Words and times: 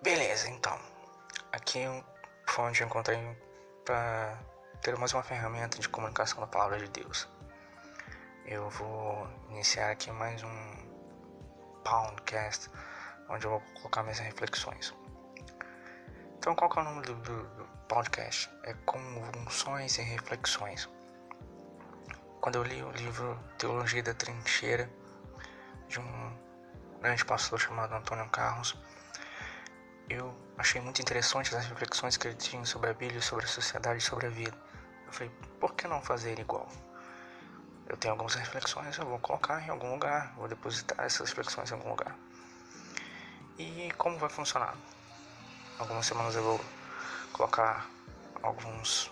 Beleza, 0.00 0.48
então. 0.48 0.78
Aqui 1.50 1.80
foi 2.46 2.66
onde 2.66 2.80
eu 2.80 2.86
encontrei 2.86 3.18
para 3.84 4.38
ter 4.80 4.96
mais 4.96 5.12
uma 5.12 5.24
ferramenta 5.24 5.76
de 5.76 5.88
comunicação 5.88 6.38
da 6.38 6.46
palavra 6.46 6.78
de 6.78 6.88
Deus. 6.88 7.28
Eu 8.46 8.70
vou 8.70 9.28
iniciar 9.50 9.90
aqui 9.90 10.12
mais 10.12 10.40
um 10.44 10.88
podcast 11.82 12.70
onde 13.28 13.44
eu 13.44 13.50
vou 13.50 13.60
colocar 13.74 14.04
minhas 14.04 14.20
reflexões. 14.20 14.94
Então, 16.38 16.54
qual 16.54 16.70
é 16.76 16.80
o 16.80 16.84
nome 16.84 17.02
do, 17.02 17.14
do, 17.16 17.42
do 17.42 17.64
podcast? 17.88 18.48
É 18.62 18.74
Convulsões 18.86 19.98
e 19.98 20.02
Reflexões. 20.02 20.88
Quando 22.40 22.54
eu 22.54 22.62
li 22.62 22.80
o 22.84 22.92
livro 22.92 23.36
Teologia 23.58 24.04
da 24.04 24.14
Trincheira, 24.14 24.88
de 25.88 25.98
um 25.98 26.38
grande 27.00 27.24
pastor 27.24 27.58
chamado 27.58 27.92
Antônio 27.96 28.28
Carlos, 28.30 28.78
eu 30.08 30.34
achei 30.56 30.80
muito 30.80 31.00
interessante 31.02 31.54
as 31.54 31.66
reflexões 31.66 32.16
que 32.16 32.28
ele 32.28 32.36
tinha 32.36 32.64
sobre 32.64 32.90
a 32.90 32.94
Bíblia, 32.94 33.20
sobre 33.20 33.44
a 33.44 33.48
sociedade 33.48 34.00
sobre 34.02 34.26
a 34.26 34.30
vida. 34.30 34.56
Eu 35.06 35.12
falei, 35.12 35.32
por 35.60 35.74
que 35.74 35.86
não 35.86 36.00
fazer 36.02 36.38
igual? 36.38 36.68
Eu 37.88 37.96
tenho 37.96 38.12
algumas 38.12 38.34
reflexões, 38.34 38.96
eu 38.98 39.06
vou 39.06 39.18
colocar 39.18 39.66
em 39.66 39.70
algum 39.70 39.92
lugar, 39.92 40.34
vou 40.36 40.48
depositar 40.48 41.04
essas 41.04 41.30
reflexões 41.30 41.70
em 41.70 41.74
algum 41.74 41.90
lugar. 41.90 42.18
E 43.58 43.90
como 43.96 44.18
vai 44.18 44.28
funcionar? 44.28 44.76
Algumas 45.78 46.06
semanas 46.06 46.36
eu 46.36 46.42
vou 46.42 46.60
colocar 47.32 47.90
algumas 48.42 49.10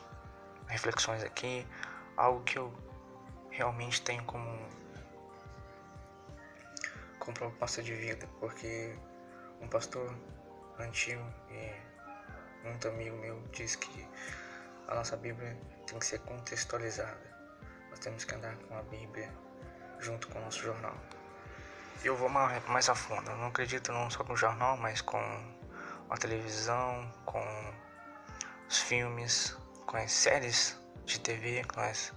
reflexões 0.68 1.22
aqui, 1.22 1.66
algo 2.16 2.42
que 2.44 2.58
eu 2.58 2.72
realmente 3.50 4.02
tenho 4.02 4.22
como 4.24 4.66
como 7.18 7.36
proposta 7.36 7.82
de 7.82 7.92
vida, 7.92 8.28
porque 8.38 8.96
um 9.60 9.66
pastor 9.66 10.14
antigo 10.82 11.22
e 11.50 11.72
muito 12.66 12.88
amigo 12.88 13.16
meu 13.16 13.40
disse 13.52 13.78
que 13.78 14.08
a 14.88 14.94
nossa 14.94 15.16
Bíblia 15.16 15.56
tem 15.86 15.98
que 15.98 16.06
ser 16.06 16.20
contextualizada. 16.20 17.36
Nós 17.90 17.98
temos 18.00 18.24
que 18.24 18.34
andar 18.34 18.56
com 18.56 18.76
a 18.76 18.82
Bíblia 18.82 19.32
junto 19.98 20.28
com 20.28 20.38
o 20.38 20.42
nosso 20.42 20.60
jornal. 20.60 20.96
Eu 22.04 22.16
vou 22.16 22.28
mais 22.28 22.88
a 22.88 22.94
fundo. 22.94 23.30
Eu 23.30 23.36
não 23.36 23.48
acredito 23.48 23.92
não 23.92 24.10
só 24.10 24.22
com 24.22 24.36
jornal, 24.36 24.76
mas 24.76 25.00
com 25.00 25.18
a 26.10 26.16
televisão, 26.16 27.10
com 27.24 27.42
os 28.68 28.78
filmes, 28.78 29.56
com 29.86 29.96
as 29.96 30.12
séries 30.12 30.78
de 31.04 31.18
TV 31.20 31.64
que 31.64 31.76
nós 31.76 32.12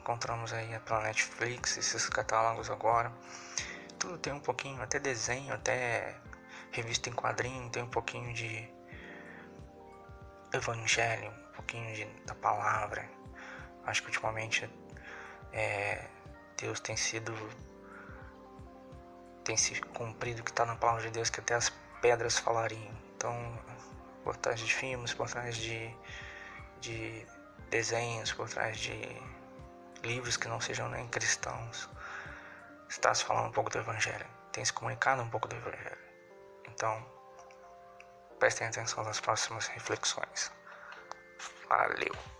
encontramos 0.00 0.52
aí 0.52 0.78
pela 0.80 1.02
Netflix, 1.02 1.76
esses 1.76 2.08
catálogos 2.08 2.70
agora. 2.70 3.12
Tudo 3.98 4.18
tem 4.18 4.32
um 4.32 4.40
pouquinho, 4.40 4.80
até 4.80 4.98
desenho, 4.98 5.52
até 5.52 6.14
revista 6.72 7.08
em 7.08 7.12
quadrinho, 7.12 7.70
tem 7.70 7.82
um 7.82 7.90
pouquinho 7.90 8.32
de 8.34 8.68
evangelho, 10.52 11.30
um 11.30 11.52
pouquinho 11.54 11.94
de, 11.94 12.04
da 12.24 12.34
palavra. 12.34 13.08
Acho 13.84 14.02
que 14.02 14.08
ultimamente 14.08 14.68
é, 15.52 16.06
Deus 16.56 16.80
tem 16.80 16.96
sido 16.96 17.32
tem 19.46 19.56
se 19.56 19.80
cumprido 19.80 20.40
o 20.40 20.44
que 20.44 20.50
está 20.50 20.66
na 20.66 20.74
palavra 20.74 21.02
de 21.02 21.10
Deus, 21.10 21.30
que 21.30 21.38
até 21.38 21.54
as 21.54 21.70
pedras 22.02 22.36
falariam. 22.36 22.92
Então, 23.14 23.56
por 24.24 24.36
trás 24.36 24.58
de 24.58 24.74
filmes, 24.74 25.14
por 25.14 25.30
trás 25.30 25.56
de, 25.56 25.96
de 26.80 27.24
desenhos, 27.70 28.32
por 28.32 28.48
trás 28.48 28.76
de 28.76 29.00
livros 30.02 30.36
que 30.36 30.48
não 30.48 30.60
sejam 30.60 30.88
nem 30.88 31.06
cristãos, 31.06 31.88
está 32.88 33.14
se 33.14 33.24
falando 33.24 33.48
um 33.48 33.52
pouco 33.52 33.70
do 33.70 33.78
Evangelho, 33.78 34.26
tem 34.50 34.64
se 34.64 34.72
comunicado 34.72 35.22
um 35.22 35.30
pouco 35.30 35.46
do 35.46 35.54
Evangelho. 35.54 35.98
Então, 36.76 37.02
prestem 38.38 38.66
atenção 38.66 39.02
nas 39.02 39.18
próximas 39.18 39.66
reflexões. 39.66 40.52
Valeu! 41.70 42.35